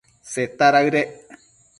[0.33, 1.11] Seta daëdec